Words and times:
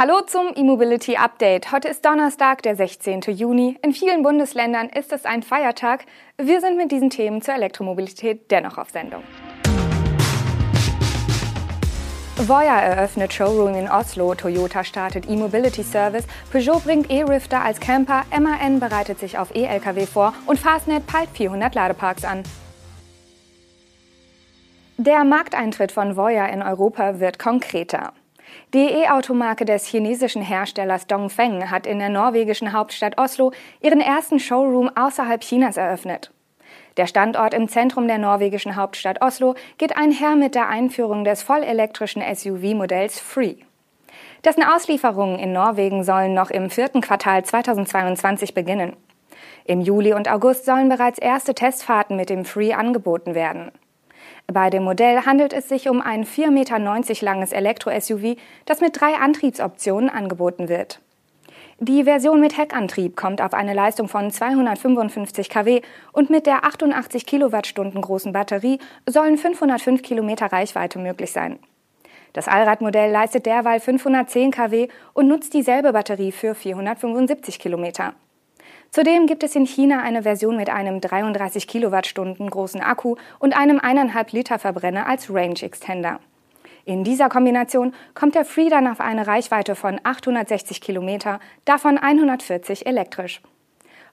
Hallo 0.00 0.20
zum 0.20 0.52
E-Mobility 0.54 1.16
Update. 1.16 1.72
Heute 1.72 1.88
ist 1.88 2.04
Donnerstag, 2.04 2.62
der 2.62 2.76
16. 2.76 3.20
Juni. 3.32 3.76
In 3.82 3.92
vielen 3.92 4.22
Bundesländern 4.22 4.88
ist 4.90 5.12
es 5.12 5.24
ein 5.24 5.42
Feiertag. 5.42 6.04
Wir 6.40 6.60
sind 6.60 6.76
mit 6.76 6.92
diesen 6.92 7.10
Themen 7.10 7.42
zur 7.42 7.54
Elektromobilität 7.54 8.48
dennoch 8.52 8.78
auf 8.78 8.90
Sendung. 8.90 9.24
Voya 12.36 12.78
eröffnet 12.78 13.32
Showroom 13.32 13.74
in 13.74 13.90
Oslo, 13.90 14.36
Toyota 14.36 14.84
startet 14.84 15.28
E-Mobility 15.28 15.82
Service, 15.82 16.28
Peugeot 16.52 16.78
bringt 16.84 17.10
E-Rifter 17.10 17.60
als 17.60 17.80
Camper, 17.80 18.22
MAN 18.30 18.78
bereitet 18.78 19.18
sich 19.18 19.36
auf 19.36 19.52
E-Lkw 19.52 20.06
vor 20.06 20.32
und 20.46 20.60
Fastnet 20.60 21.08
peilt 21.08 21.30
400 21.30 21.74
Ladeparks 21.74 22.24
an. 22.24 22.44
Der 24.96 25.24
Markteintritt 25.24 25.90
von 25.90 26.16
Voya 26.16 26.46
in 26.46 26.62
Europa 26.62 27.18
wird 27.18 27.40
konkreter. 27.40 28.12
Die 28.74 28.90
E-Automarke 28.90 29.64
des 29.64 29.86
chinesischen 29.86 30.42
Herstellers 30.42 31.06
Dongfeng 31.06 31.70
hat 31.70 31.86
in 31.86 31.98
der 31.98 32.10
norwegischen 32.10 32.72
Hauptstadt 32.72 33.18
Oslo 33.18 33.52
ihren 33.80 34.00
ersten 34.00 34.38
Showroom 34.38 34.90
außerhalb 34.94 35.40
Chinas 35.40 35.76
eröffnet. 35.76 36.30
Der 36.98 37.06
Standort 37.06 37.54
im 37.54 37.68
Zentrum 37.68 38.08
der 38.08 38.18
norwegischen 38.18 38.76
Hauptstadt 38.76 39.22
Oslo 39.22 39.54
geht 39.78 39.96
einher 39.96 40.34
mit 40.36 40.54
der 40.54 40.68
Einführung 40.68 41.24
des 41.24 41.42
vollelektrischen 41.42 42.22
SUV-Modells 42.22 43.20
Free. 43.20 43.54
Dessen 44.44 44.64
Auslieferungen 44.64 45.38
in 45.38 45.52
Norwegen 45.52 46.04
sollen 46.04 46.34
noch 46.34 46.50
im 46.50 46.70
vierten 46.70 47.00
Quartal 47.00 47.44
2022 47.44 48.54
beginnen. 48.54 48.96
Im 49.64 49.80
Juli 49.80 50.12
und 50.12 50.30
August 50.30 50.64
sollen 50.64 50.88
bereits 50.88 51.18
erste 51.18 51.54
Testfahrten 51.54 52.16
mit 52.16 52.30
dem 52.30 52.44
Free 52.44 52.72
angeboten 52.72 53.34
werden. 53.34 53.70
Bei 54.50 54.70
dem 54.70 54.82
Modell 54.82 55.26
handelt 55.26 55.52
es 55.52 55.68
sich 55.68 55.90
um 55.90 56.00
ein 56.00 56.24
4,90 56.24 56.50
Meter 56.50 56.78
langes 57.22 57.52
Elektro-SUV, 57.52 58.36
das 58.64 58.80
mit 58.80 58.98
drei 58.98 59.14
Antriebsoptionen 59.14 60.08
angeboten 60.08 60.70
wird. 60.70 61.02
Die 61.80 62.04
Version 62.04 62.40
mit 62.40 62.56
Heckantrieb 62.56 63.14
kommt 63.14 63.42
auf 63.42 63.52
eine 63.52 63.74
Leistung 63.74 64.08
von 64.08 64.30
255 64.30 65.50
kW 65.50 65.82
und 66.12 66.30
mit 66.30 66.46
der 66.46 66.64
88 66.64 67.26
Kilowattstunden 67.26 68.00
großen 68.00 68.32
Batterie 68.32 68.78
sollen 69.06 69.36
505 69.36 70.00
Kilometer 70.00 70.46
Reichweite 70.46 70.98
möglich 70.98 71.30
sein. 71.30 71.58
Das 72.32 72.48
Allradmodell 72.48 73.12
leistet 73.12 73.44
derweil 73.44 73.80
510 73.80 74.50
kW 74.50 74.88
und 75.12 75.28
nutzt 75.28 75.52
dieselbe 75.52 75.92
Batterie 75.92 76.32
für 76.32 76.54
475 76.54 77.58
Kilometer. 77.58 78.14
Zudem 78.90 79.26
gibt 79.26 79.42
es 79.42 79.54
in 79.54 79.66
China 79.66 80.00
eine 80.00 80.22
Version 80.22 80.56
mit 80.56 80.70
einem 80.70 81.00
33 81.00 81.68
Kilowattstunden 81.68 82.48
großen 82.48 82.80
Akku 82.80 83.16
und 83.38 83.56
einem 83.56 83.78
1,5 83.78 84.26
Liter 84.32 84.58
Verbrenner 84.58 85.06
als 85.06 85.32
Range 85.32 85.60
Extender. 85.60 86.20
In 86.86 87.04
dieser 87.04 87.28
Kombination 87.28 87.92
kommt 88.14 88.34
der 88.34 88.46
Free 88.46 88.70
dann 88.70 88.86
auf 88.86 89.00
eine 89.00 89.26
Reichweite 89.26 89.74
von 89.74 90.00
860 90.02 90.80
Kilometer, 90.80 91.38
davon 91.66 91.98
140 91.98 92.86
elektrisch. 92.86 93.42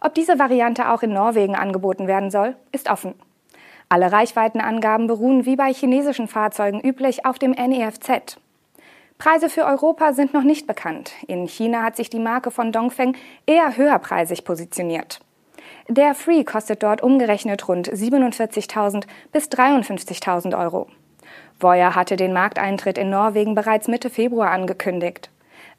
Ob 0.02 0.14
diese 0.14 0.40
Variante 0.40 0.92
auch 0.92 1.02
in 1.02 1.14
Norwegen 1.14 1.56
angeboten 1.56 2.08
werden 2.08 2.30
soll, 2.30 2.58
ist 2.74 2.92
offen. 2.92 3.16
Alle 3.88 4.12
Reichweitenangaben 4.12 5.08
beruhen 5.08 5.46
wie 5.46 5.56
bei 5.56 5.72
chinesischen 5.72 6.28
Fahrzeugen 6.28 6.82
üblich 6.82 7.26
auf 7.26 7.40
dem 7.40 7.52
NEFZ. 7.52 8.38
Preise 9.18 9.50
für 9.50 9.66
Europa 9.66 10.14
sind 10.14 10.34
noch 10.34 10.44
nicht 10.44 10.68
bekannt. 10.68 11.14
In 11.28 11.48
China 11.48 11.84
hat 11.84 11.96
sich 11.96 12.10
die 12.10 12.20
Marke 12.20 12.52
von 12.52 12.72
Dongfeng 12.72 13.16
eher 13.46 13.78
höherpreisig 13.78 14.44
positioniert. 14.44 15.20
Der 15.88 16.16
Free 16.16 16.44
kostet 16.44 16.84
dort 16.84 17.02
umgerechnet 17.02 17.68
rund 17.68 17.90
47.000 17.92 19.06
bis 19.32 19.46
53.000 19.50 20.60
Euro. 20.60 20.88
Voya 21.60 21.96
hatte 21.96 22.18
den 22.18 22.34
Markteintritt 22.34 22.98
in 22.98 23.10
Norwegen 23.10 23.56
bereits 23.56 23.88
Mitte 23.88 24.10
Februar 24.10 24.52
angekündigt. 24.52 25.30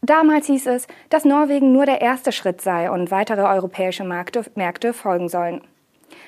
Damals 0.03 0.47
hieß 0.47 0.67
es, 0.69 0.87
dass 1.11 1.25
Norwegen 1.25 1.73
nur 1.73 1.87
der 1.87 2.01
erste 2.01 2.33
Schritt 2.33 2.61
sei 2.61 2.91
und 2.91 3.11
weitere 3.11 3.43
europäische 3.43 4.05
Märkte, 4.05 4.45
Märkte 4.55 4.93
folgen 4.93 5.29
sollen. 5.29 5.63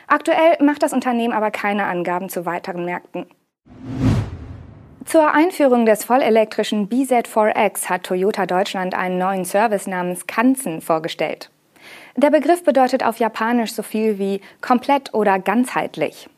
Aktuell 0.07 0.57
macht 0.63 0.83
das 0.83 0.93
Unternehmen 0.93 1.35
aber 1.35 1.51
keine 1.51 1.87
Angaben 1.87 2.29
zu 2.29 2.47
weiteren 2.47 2.85
Märkten. 2.85 3.27
Zur 5.09 5.33
Einführung 5.33 5.87
des 5.87 6.05
vollelektrischen 6.05 6.91
BZ4X 6.91 7.89
hat 7.89 8.05
Toyota 8.05 8.45
Deutschland 8.45 8.95
einen 8.95 9.17
neuen 9.17 9.47
Service 9.47 9.87
namens 9.87 10.27
Kanzen 10.27 10.83
vorgestellt. 10.83 11.49
Der 12.17 12.29
Begriff 12.29 12.63
bedeutet 12.63 13.03
auf 13.03 13.17
Japanisch 13.19 13.73
so 13.73 13.83
viel 13.83 14.19
wie 14.19 14.43
komplett 14.61 15.15
oder 15.15 15.39
ganzheitlich. 15.39 16.29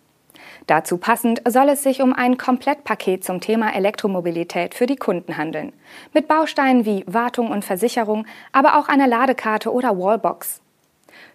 Dazu 0.68 0.98
passend 0.98 1.42
soll 1.48 1.68
es 1.68 1.82
sich 1.82 2.00
um 2.00 2.12
ein 2.12 2.38
Komplettpaket 2.38 3.24
zum 3.24 3.40
Thema 3.40 3.74
Elektromobilität 3.74 4.74
für 4.74 4.86
die 4.86 4.94
Kunden 4.94 5.36
handeln. 5.36 5.72
Mit 6.14 6.28
Bausteinen 6.28 6.84
wie 6.84 7.02
Wartung 7.08 7.50
und 7.50 7.64
Versicherung, 7.64 8.24
aber 8.52 8.78
auch 8.78 8.86
einer 8.86 9.08
Ladekarte 9.08 9.72
oder 9.72 9.98
Wallbox. 9.98 10.60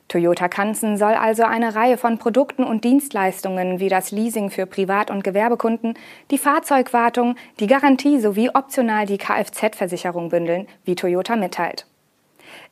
Toyota 0.08 0.48
Kanzen 0.48 0.98
soll 0.98 1.14
also 1.14 1.44
eine 1.44 1.76
Reihe 1.76 1.98
von 1.98 2.18
Produkten 2.18 2.64
und 2.64 2.84
Dienstleistungen 2.84 3.80
wie 3.80 3.90
das 3.90 4.12
Leasing 4.12 4.50
für 4.50 4.66
Privat- 4.66 5.10
und 5.10 5.24
Gewerbekunden, 5.24 5.96
die 6.32 6.38
Fahrzeugwartung, 6.38 7.36
die 7.60 7.68
Garantie 7.68 8.20
sowie 8.20 8.50
optional 8.50 9.06
die 9.06 9.18
Kfz-Versicherung 9.18 10.30
bündeln, 10.30 10.68
wie 10.84 10.96
Toyota 10.96 11.36
mitteilt. 11.36 11.86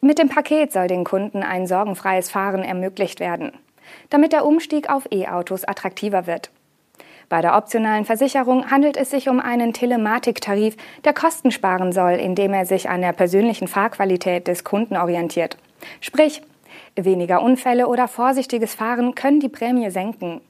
Mit 0.02 0.20
dem 0.20 0.30
Paket 0.30 0.72
soll 0.72 0.88
den 0.88 1.04
Kunden 1.04 1.44
ein 1.44 1.68
sorgenfreies 1.68 2.30
Fahren 2.30 2.64
ermöglicht 2.64 3.20
werden 3.20 3.54
damit 4.10 4.34
der 4.34 4.46
Umstieg 4.46 4.90
auf 4.90 5.08
E-Autos 5.12 5.66
attraktiver 5.66 6.28
wird. 6.28 6.50
Bei 7.30 7.42
der 7.42 7.56
optionalen 7.56 8.06
Versicherung 8.06 8.70
handelt 8.70 8.98
es 8.98 9.10
sich 9.10 9.30
um 9.30 9.40
einen 9.40 9.74
Telematiktarif, 9.74 10.76
der 11.04 11.14
Kosten 11.14 11.52
sparen 11.52 11.92
soll, 11.92 12.14
indem 12.14 12.54
er 12.54 12.66
sich 12.66 12.90
an 12.90 13.02
der 13.02 13.14
persönlichen 13.14 13.68
Fahrqualität 13.68 14.48
des 14.48 14.64
Kunden 14.64 14.98
orientiert. 14.98 15.58
Sprich, 16.00 16.42
weniger 16.96 17.42
Unfälle 17.42 17.88
oder 17.88 18.08
vorsichtiges 18.08 18.76
Fahren 18.76 19.16
können 19.16 19.40
die 19.40 19.50
Prämie 19.50 19.90
senken. 19.90 20.42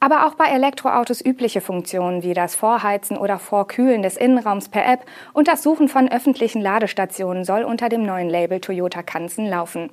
Aber 0.00 0.26
auch 0.26 0.34
bei 0.34 0.46
Elektroautos 0.46 1.24
übliche 1.24 1.60
Funktionen 1.60 2.22
wie 2.22 2.34
das 2.34 2.54
Vorheizen 2.54 3.16
oder 3.16 3.38
Vorkühlen 3.38 4.02
des 4.02 4.16
Innenraums 4.16 4.68
per 4.68 4.86
App 4.86 5.00
und 5.32 5.48
das 5.48 5.62
Suchen 5.62 5.88
von 5.88 6.10
öffentlichen 6.10 6.62
Ladestationen 6.62 7.44
soll 7.44 7.64
unter 7.64 7.88
dem 7.88 8.04
neuen 8.04 8.28
Label 8.28 8.60
Toyota 8.60 9.02
Kanzen 9.02 9.46
laufen. 9.46 9.90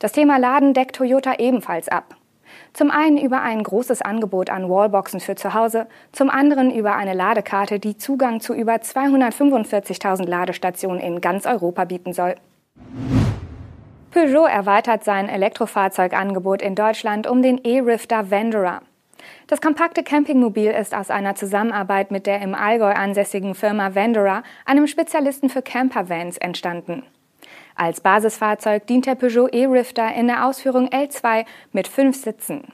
Das 0.00 0.12
Thema 0.12 0.38
Laden 0.38 0.74
deckt 0.74 0.96
Toyota 0.96 1.34
ebenfalls 1.38 1.88
ab. 1.88 2.16
Zum 2.72 2.90
einen 2.90 3.18
über 3.18 3.42
ein 3.42 3.62
großes 3.62 4.02
Angebot 4.02 4.50
an 4.50 4.68
Wallboxen 4.68 5.20
für 5.20 5.36
zu 5.36 5.54
Hause, 5.54 5.86
zum 6.12 6.30
anderen 6.30 6.72
über 6.72 6.96
eine 6.96 7.14
Ladekarte, 7.14 7.78
die 7.78 7.96
Zugang 7.96 8.40
zu 8.40 8.54
über 8.54 8.74
245.000 8.74 10.26
Ladestationen 10.26 11.00
in 11.00 11.20
ganz 11.20 11.46
Europa 11.46 11.84
bieten 11.84 12.12
soll. 12.12 12.34
Peugeot 14.10 14.46
erweitert 14.46 15.04
sein 15.04 15.28
Elektrofahrzeugangebot 15.28 16.62
in 16.62 16.74
Deutschland 16.74 17.28
um 17.28 17.42
den 17.42 17.58
E-Rifter 17.58 18.30
Venderer. 18.30 18.82
Das 19.46 19.60
kompakte 19.60 20.02
Campingmobil 20.02 20.72
ist 20.72 20.96
aus 20.96 21.10
einer 21.10 21.36
Zusammenarbeit 21.36 22.10
mit 22.10 22.26
der 22.26 22.42
im 22.42 22.56
Allgäu 22.56 22.92
ansässigen 22.92 23.54
Firma 23.54 23.94
Venderer, 23.94 24.42
einem 24.64 24.88
Spezialisten 24.88 25.48
für 25.48 25.62
Campervans, 25.62 26.38
entstanden. 26.38 27.04
Als 27.76 28.00
Basisfahrzeug 28.00 28.84
dient 28.88 29.06
der 29.06 29.14
Peugeot 29.14 29.48
E-Rifter 29.52 30.12
in 30.12 30.26
der 30.26 30.44
Ausführung 30.44 30.88
L2 30.88 31.44
mit 31.72 31.86
fünf 31.86 32.16
Sitzen. 32.16 32.64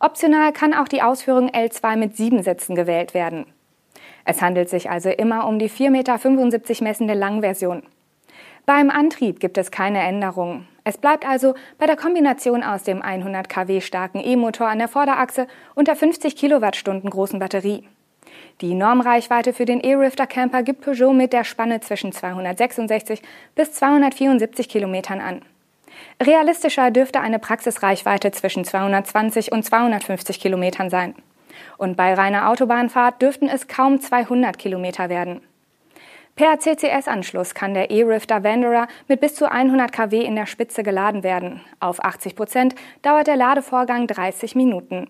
Optional 0.00 0.52
kann 0.52 0.72
auch 0.72 0.88
die 0.88 1.02
Ausführung 1.02 1.50
L2 1.50 1.96
mit 1.96 2.16
sieben 2.16 2.42
Sitzen 2.42 2.74
gewählt 2.74 3.12
werden. 3.12 3.44
Es 4.24 4.40
handelt 4.40 4.70
sich 4.70 4.88
also 4.88 5.10
immer 5.10 5.46
um 5.46 5.58
die 5.58 5.68
4,75 5.68 5.90
Meter 5.90 6.84
messende 6.84 7.14
Langversion. 7.14 7.82
Beim 8.64 8.90
Antrieb 8.90 9.40
gibt 9.40 9.58
es 9.58 9.72
keine 9.72 9.98
Änderungen. 9.98 10.68
Es 10.84 10.96
bleibt 10.96 11.26
also 11.26 11.54
bei 11.78 11.86
der 11.86 11.96
Kombination 11.96 12.62
aus 12.62 12.84
dem 12.84 13.02
100 13.02 13.48
kW 13.48 13.80
starken 13.80 14.20
E-Motor 14.24 14.68
an 14.68 14.78
der 14.78 14.86
Vorderachse 14.86 15.48
und 15.74 15.88
der 15.88 15.96
50 15.96 16.36
Kilowattstunden 16.36 17.10
großen 17.10 17.40
Batterie. 17.40 17.82
Die 18.60 18.74
Normreichweite 18.74 19.52
für 19.52 19.64
den 19.64 19.80
E-Rifter 19.80 20.28
Camper 20.28 20.62
gibt 20.62 20.82
Peugeot 20.82 21.12
mit 21.12 21.32
der 21.32 21.42
Spanne 21.42 21.80
zwischen 21.80 22.12
266 22.12 23.20
bis 23.56 23.72
274 23.72 24.68
Kilometern 24.68 25.20
an. 25.20 25.42
Realistischer 26.22 26.92
dürfte 26.92 27.18
eine 27.18 27.40
Praxisreichweite 27.40 28.30
zwischen 28.30 28.64
220 28.64 29.50
und 29.50 29.64
250 29.64 30.38
Kilometern 30.38 30.88
sein. 30.88 31.16
Und 31.78 31.96
bei 31.96 32.14
reiner 32.14 32.48
Autobahnfahrt 32.48 33.20
dürften 33.20 33.48
es 33.48 33.66
kaum 33.66 34.00
200 34.00 34.56
Kilometer 34.56 35.08
werden. 35.08 35.40
Per 36.34 36.58
CCS-Anschluss 36.58 37.54
kann 37.54 37.74
der 37.74 37.90
E-Rifter 37.90 38.42
Wanderer 38.42 38.88
mit 39.06 39.20
bis 39.20 39.34
zu 39.34 39.50
100 39.50 39.92
kW 39.92 40.24
in 40.24 40.34
der 40.34 40.46
Spitze 40.46 40.82
geladen 40.82 41.22
werden. 41.22 41.60
Auf 41.78 42.02
80 42.02 42.36
Prozent 42.36 42.74
dauert 43.02 43.26
der 43.26 43.36
Ladevorgang 43.36 44.06
30 44.06 44.54
Minuten. 44.54 45.08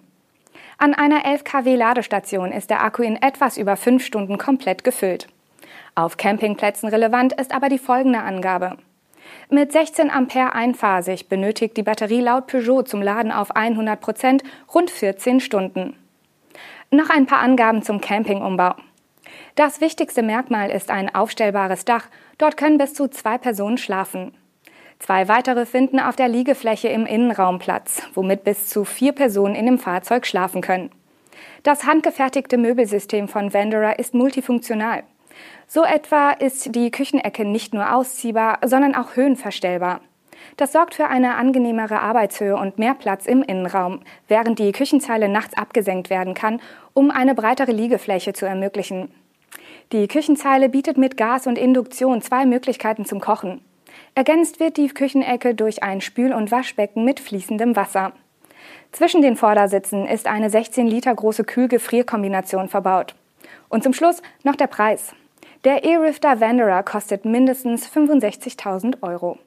An 0.79 0.95
einer 0.95 1.25
11 1.25 1.45
kW 1.45 1.77
Ladestation 1.77 2.51
ist 2.51 2.71
der 2.71 2.83
Akku 2.83 3.03
in 3.03 3.23
etwas 3.23 3.57
über 3.57 3.77
fünf 3.77 4.05
Stunden 4.05 4.37
komplett 4.37 4.83
gefüllt. 4.83 5.29
Auf 5.95 6.17
Campingplätzen 6.17 6.89
relevant 6.89 7.35
ist 7.35 7.55
aber 7.55 7.69
die 7.69 7.79
folgende 7.79 8.19
Angabe. 8.19 8.77
Mit 9.49 9.71
16 9.71 10.11
Ampere 10.11 10.55
einphasig 10.55 11.29
benötigt 11.29 11.77
die 11.77 11.85
Batterie 11.85 12.21
laut 12.21 12.49
Peugeot 12.49 12.83
zum 12.83 13.01
Laden 13.01 13.31
auf 13.31 13.55
100 13.55 14.01
Prozent 14.01 14.43
rund 14.75 14.91
14 14.91 15.39
Stunden. 15.39 15.97
Noch 16.91 17.11
ein 17.11 17.27
paar 17.27 17.39
Angaben 17.39 17.83
zum 17.83 18.01
Campingumbau. 18.01 18.75
Das 19.55 19.81
wichtigste 19.81 20.23
Merkmal 20.23 20.71
ist 20.71 20.91
ein 20.91 21.15
aufstellbares 21.15 21.85
Dach. 21.85 22.07
Dort 22.39 22.57
können 22.57 22.79
bis 22.79 22.95
zu 22.95 23.09
zwei 23.09 23.39
Personen 23.39 23.79
schlafen. 23.79 24.35
Zwei 24.99 25.27
weitere 25.29 25.67
finden 25.67 25.99
auf 25.99 26.17
der 26.17 26.29
Liegefläche 26.29 26.89
im 26.89 27.07
Innenraum 27.07 27.59
Platz, 27.59 28.03
womit 28.15 28.45
bis 28.45 28.69
zu 28.69 28.85
vier 28.85 29.13
Personen 29.13 29.57
in 29.57 29.67
dem 29.67 29.79
Fahrzeug 29.79 30.27
schlafen 30.27 30.61
können. 30.61 30.91
Das 31.65 31.85
handgefertigte 31.85 32.57
Möbelsystem 32.57 33.29
von 33.29 33.53
Vendorer 33.53 33.99
ist 33.99 34.15
multifunktional. 34.15 35.03
So 35.67 35.85
etwa 35.85 36.31
ist 36.31 36.75
die 36.75 36.91
Küchenecke 36.91 37.45
nicht 37.45 37.75
nur 37.75 37.95
ausziehbar, 37.95 38.59
sondern 38.65 38.95
auch 38.95 39.17
höhenverstellbar. 39.17 40.01
Das 40.57 40.73
sorgt 40.73 40.95
für 40.95 41.09
eine 41.09 41.37
angenehmere 41.37 42.01
Arbeitshöhe 42.01 42.57
und 42.57 42.79
mehr 42.79 42.95
Platz 42.95 43.27
im 43.27 43.43
Innenraum, 43.43 44.01
während 44.29 44.59
die 44.59 44.73
Küchenzeile 44.73 45.29
nachts 45.29 45.57
abgesenkt 45.57 46.11
werden 46.11 46.35
kann, 46.35 46.61
um 46.95 47.11
eine 47.11 47.35
breitere 47.35 47.73
Liegefläche 47.73 48.33
zu 48.33 48.47
ermöglichen. 48.47 49.13
Die 49.93 50.09
Küchenzeile 50.09 50.71
bietet 50.71 50.97
mit 50.97 51.19
Gas 51.19 51.47
und 51.47 51.59
Induktion 51.59 52.23
zwei 52.23 52.47
Möglichkeiten 52.47 53.05
zum 53.05 53.21
Kochen. 53.21 53.61
Ergänzt 54.15 54.59
wird 54.59 54.79
die 54.79 54.89
Küchenecke 54.89 55.55
durch 55.55 55.83
ein 55.83 56.01
Spül- 56.01 56.33
und 56.33 56.51
Waschbecken 56.51 57.05
mit 57.05 57.21
fließendem 57.21 57.77
Wasser. 57.77 58.13
Zwischen 58.93 59.21
den 59.21 59.37
Vordersitzen 59.37 60.07
ist 60.07 60.27
eine 60.27 60.49
16 60.49 60.87
Liter 60.87 61.15
große 61.15 61.45
Kühl-Gefrier-Kombination 61.45 62.69
verbaut. 62.69 63.15
Und 63.69 63.83
zum 63.83 63.93
Schluss 63.93 64.23
noch 64.45 64.57
der 64.57 64.67
Preis. 64.67 65.15
Der 65.65 65.85
E-Rifter 65.85 66.41
Wanderer 66.41 66.83
kostet 66.83 67.27
mindestens 67.27 67.87
65.000 67.87 69.03
Euro. 69.03 69.39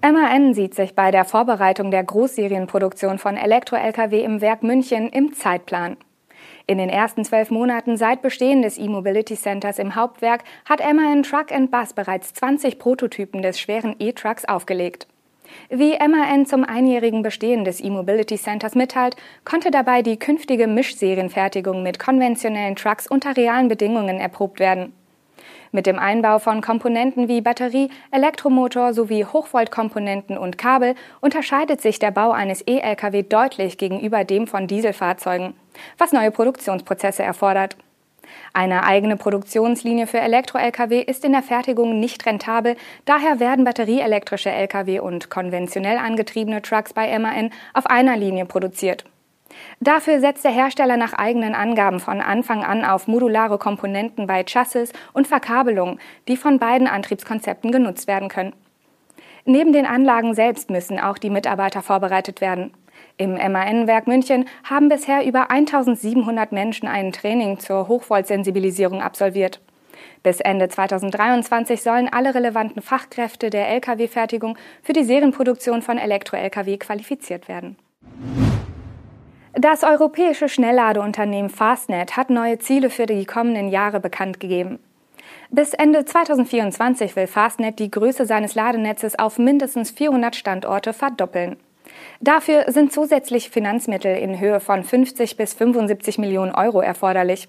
MAN 0.00 0.54
sieht 0.54 0.76
sich 0.76 0.94
bei 0.94 1.10
der 1.10 1.24
Vorbereitung 1.24 1.90
der 1.90 2.04
Großserienproduktion 2.04 3.18
von 3.18 3.36
Elektro-Lkw 3.36 4.22
im 4.22 4.40
Werk 4.40 4.62
München 4.62 5.08
im 5.08 5.34
Zeitplan. 5.34 5.96
In 6.66 6.78
den 6.78 6.88
ersten 6.88 7.24
zwölf 7.26 7.50
Monaten 7.50 7.98
seit 7.98 8.22
Bestehen 8.22 8.62
des 8.62 8.78
E-Mobility 8.78 9.36
Centers 9.36 9.78
im 9.78 9.94
Hauptwerk 9.96 10.44
hat 10.64 10.80
MAN 10.80 11.22
Truck 11.22 11.48
Bus 11.70 11.92
bereits 11.92 12.32
20 12.32 12.78
Prototypen 12.78 13.42
des 13.42 13.60
schweren 13.60 13.96
E-Trucks 13.98 14.46
aufgelegt. 14.46 15.06
Wie 15.68 15.98
MAN 15.98 16.46
zum 16.46 16.64
einjährigen 16.64 17.22
Bestehen 17.22 17.66
des 17.66 17.84
E-Mobility 17.84 18.36
Centers 18.36 18.74
mitteilt, 18.74 19.16
konnte 19.44 19.70
dabei 19.70 20.00
die 20.00 20.18
künftige 20.18 20.66
Mischserienfertigung 20.66 21.82
mit 21.82 21.98
konventionellen 21.98 22.76
Trucks 22.76 23.06
unter 23.06 23.36
realen 23.36 23.68
Bedingungen 23.68 24.18
erprobt 24.18 24.58
werden. 24.58 24.94
Mit 25.74 25.86
dem 25.86 25.98
Einbau 25.98 26.38
von 26.38 26.60
Komponenten 26.60 27.26
wie 27.26 27.40
Batterie, 27.40 27.90
Elektromotor 28.12 28.94
sowie 28.94 29.24
Hochvoltkomponenten 29.24 30.38
und 30.38 30.56
Kabel 30.56 30.94
unterscheidet 31.20 31.80
sich 31.80 31.98
der 31.98 32.12
Bau 32.12 32.30
eines 32.30 32.62
E-Lkw 32.64 33.24
deutlich 33.24 33.76
gegenüber 33.76 34.22
dem 34.22 34.46
von 34.46 34.68
Dieselfahrzeugen, 34.68 35.54
was 35.98 36.12
neue 36.12 36.30
Produktionsprozesse 36.30 37.24
erfordert. 37.24 37.76
Eine 38.52 38.84
eigene 38.84 39.16
Produktionslinie 39.16 40.06
für 40.06 40.20
Elektro-Lkw 40.20 41.00
ist 41.00 41.24
in 41.24 41.32
der 41.32 41.42
Fertigung 41.42 41.98
nicht 41.98 42.24
rentabel, 42.24 42.76
daher 43.04 43.40
werden 43.40 43.64
batterieelektrische 43.64 44.52
Lkw 44.52 45.00
und 45.00 45.28
konventionell 45.28 45.98
angetriebene 45.98 46.62
Trucks 46.62 46.92
bei 46.92 47.18
MAN 47.18 47.50
auf 47.72 47.86
einer 47.86 48.16
Linie 48.16 48.46
produziert. 48.46 49.04
Dafür 49.80 50.20
setzt 50.20 50.44
der 50.44 50.52
Hersteller 50.52 50.96
nach 50.96 51.12
eigenen 51.12 51.54
Angaben 51.54 52.00
von 52.00 52.20
Anfang 52.20 52.64
an 52.64 52.84
auf 52.84 53.06
modulare 53.06 53.58
Komponenten 53.58 54.26
bei 54.26 54.44
Chassis 54.44 54.92
und 55.12 55.26
Verkabelung, 55.26 55.98
die 56.28 56.36
von 56.36 56.58
beiden 56.58 56.86
Antriebskonzepten 56.86 57.72
genutzt 57.72 58.06
werden 58.06 58.28
können. 58.28 58.54
Neben 59.44 59.72
den 59.72 59.86
Anlagen 59.86 60.34
selbst 60.34 60.70
müssen 60.70 60.98
auch 60.98 61.18
die 61.18 61.30
Mitarbeiter 61.30 61.82
vorbereitet 61.82 62.40
werden. 62.40 62.72
Im 63.16 63.34
MAN-Werk 63.34 64.06
München 64.06 64.46
haben 64.64 64.88
bisher 64.88 65.24
über 65.26 65.50
1700 65.50 66.50
Menschen 66.52 66.88
ein 66.88 67.12
Training 67.12 67.58
zur 67.58 67.88
Hochvoltsensibilisierung 67.88 69.02
absolviert. 69.02 69.60
Bis 70.22 70.40
Ende 70.40 70.68
2023 70.68 71.82
sollen 71.82 72.08
alle 72.10 72.34
relevanten 72.34 72.82
Fachkräfte 72.82 73.50
der 73.50 73.68
Lkw-Fertigung 73.68 74.56
für 74.82 74.94
die 74.94 75.04
Serienproduktion 75.04 75.82
von 75.82 75.98
Elektro-Lkw 75.98 76.78
qualifiziert 76.78 77.46
werden. 77.46 77.76
Das 79.56 79.84
europäische 79.84 80.48
Schnellladeunternehmen 80.48 81.48
Fastnet 81.48 82.16
hat 82.16 82.28
neue 82.28 82.58
Ziele 82.58 82.90
für 82.90 83.06
die 83.06 83.24
kommenden 83.24 83.68
Jahre 83.68 84.00
bekannt 84.00 84.40
gegeben. 84.40 84.80
Bis 85.48 85.74
Ende 85.74 86.04
2024 86.04 87.14
will 87.14 87.28
Fastnet 87.28 87.78
die 87.78 87.90
Größe 87.90 88.26
seines 88.26 88.56
Ladenetzes 88.56 89.16
auf 89.16 89.38
mindestens 89.38 89.92
400 89.92 90.34
Standorte 90.34 90.92
verdoppeln. 90.92 91.56
Dafür 92.20 92.64
sind 92.72 92.92
zusätzliche 92.92 93.48
Finanzmittel 93.48 94.16
in 94.16 94.40
Höhe 94.40 94.58
von 94.58 94.82
50 94.82 95.36
bis 95.36 95.54
75 95.54 96.18
Millionen 96.18 96.52
Euro 96.52 96.80
erforderlich. 96.80 97.48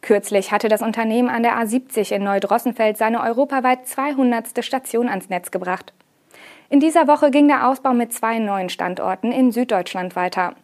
Kürzlich 0.00 0.50
hatte 0.50 0.68
das 0.68 0.82
Unternehmen 0.82 1.28
an 1.28 1.44
der 1.44 1.54
A70 1.58 2.12
in 2.12 2.24
Neudrossenfeld 2.24 2.96
seine 2.96 3.22
europaweit 3.22 3.86
200. 3.86 4.64
Station 4.64 5.08
ans 5.08 5.28
Netz 5.28 5.52
gebracht. 5.52 5.92
In 6.70 6.80
dieser 6.80 7.06
Woche 7.06 7.30
ging 7.30 7.46
der 7.46 7.68
Ausbau 7.68 7.92
mit 7.92 8.12
zwei 8.12 8.40
neuen 8.40 8.68
Standorten 8.68 9.30
in 9.30 9.52
Süddeutschland 9.52 10.16
weiter. 10.16 10.56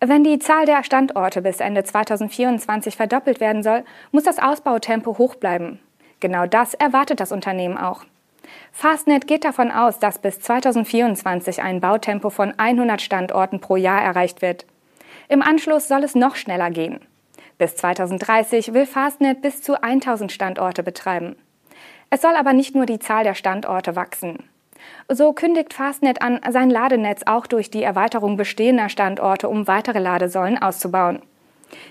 Wenn 0.00 0.24
die 0.24 0.38
Zahl 0.38 0.66
der 0.66 0.84
Standorte 0.84 1.42
bis 1.42 1.60
Ende 1.60 1.84
2024 1.84 2.96
verdoppelt 2.96 3.40
werden 3.40 3.62
soll, 3.62 3.84
muss 4.12 4.24
das 4.24 4.38
Ausbautempo 4.38 5.18
hoch 5.18 5.36
bleiben. 5.36 5.80
Genau 6.20 6.46
das 6.46 6.74
erwartet 6.74 7.20
das 7.20 7.32
Unternehmen 7.32 7.78
auch. 7.78 8.04
Fastnet 8.72 9.26
geht 9.26 9.44
davon 9.44 9.70
aus, 9.70 9.98
dass 9.98 10.18
bis 10.18 10.40
2024 10.40 11.62
ein 11.62 11.80
Bautempo 11.80 12.30
von 12.30 12.52
100 12.58 13.00
Standorten 13.00 13.60
pro 13.60 13.76
Jahr 13.76 14.02
erreicht 14.02 14.42
wird. 14.42 14.66
Im 15.28 15.42
Anschluss 15.42 15.88
soll 15.88 16.04
es 16.04 16.14
noch 16.14 16.36
schneller 16.36 16.70
gehen. 16.70 17.00
Bis 17.56 17.76
2030 17.76 18.74
will 18.74 18.86
Fastnet 18.86 19.40
bis 19.42 19.62
zu 19.62 19.82
1000 19.82 20.32
Standorte 20.32 20.82
betreiben. 20.82 21.36
Es 22.10 22.22
soll 22.22 22.34
aber 22.36 22.52
nicht 22.52 22.74
nur 22.74 22.86
die 22.86 22.98
Zahl 22.98 23.24
der 23.24 23.34
Standorte 23.34 23.96
wachsen. 23.96 24.38
So 25.08 25.32
kündigt 25.32 25.74
Fastnet 25.74 26.22
an, 26.22 26.40
sein 26.50 26.70
Ladenetz 26.70 27.22
auch 27.26 27.46
durch 27.46 27.70
die 27.70 27.82
Erweiterung 27.82 28.36
bestehender 28.36 28.88
Standorte 28.88 29.48
um 29.48 29.66
weitere 29.66 29.98
Ladesäulen 29.98 30.60
auszubauen. 30.60 31.20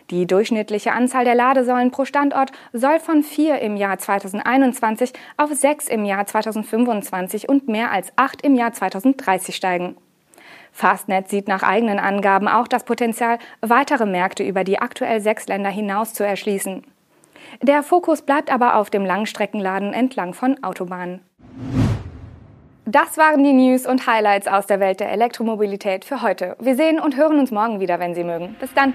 Die 0.10 0.26
durchschnittliche 0.26 0.94
Anzahl 0.94 1.26
der 1.26 1.36
Ladesäulen 1.36 1.92
pro 1.92 2.06
Standort 2.06 2.52
soll 2.72 3.00
von 3.00 3.24
vier 3.24 3.60
im 3.60 3.76
Jahr 3.76 3.98
2021 3.98 5.14
auf 5.38 5.52
sechs 5.54 5.88
im 5.88 6.06
Jahr 6.06 6.26
2025 6.26 7.50
und 7.50 7.68
mehr 7.68 7.92
als 7.92 8.12
acht 8.16 8.42
im 8.44 8.56
Jahr 8.56 8.74
2030 8.74 9.56
steigen. 9.56 9.98
Fastnet 10.72 11.30
sieht 11.30 11.48
nach 11.48 11.62
eigenen 11.62 12.00
Angaben 12.00 12.48
auch 12.48 12.68
das 12.68 12.84
Potenzial, 12.84 13.38
weitere 13.62 14.06
Märkte 14.06 14.44
über 14.44 14.64
die 14.64 14.80
aktuell 14.80 15.22
sechs 15.22 15.48
Länder 15.48 15.70
hinaus 15.70 16.14
zu 16.14 16.26
erschließen. 16.26 16.84
Der 17.62 17.84
Fokus 17.84 18.24
bleibt 18.24 18.52
aber 18.52 18.78
auf 18.78 18.90
dem 18.90 19.06
Langstreckenladen 19.06 19.94
entlang 19.94 20.34
von 20.34 20.64
Autobahnen. 20.64 21.22
Das 22.86 23.18
waren 23.18 23.44
die 23.44 23.54
News 23.54 23.86
und 23.86 24.08
Highlights 24.08 24.48
aus 24.48 24.68
der 24.68 24.82
Welt 24.82 25.00
der 25.00 25.10
Elektromobilität 25.10 26.04
für 26.04 26.22
heute. 26.22 26.58
Wir 26.60 26.76
sehen 26.76 27.00
und 27.00 27.16
hören 27.16 27.40
uns 27.40 27.50
morgen 27.50 27.80
wieder, 27.80 28.00
wenn 28.00 28.14
Sie 28.14 28.26
mögen. 28.26 28.58
Bis 28.60 28.74
dann. 28.74 28.94